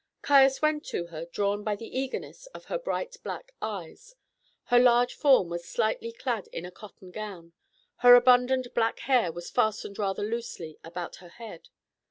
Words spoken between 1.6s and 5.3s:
by the eagerness of her bright black eyes. Her large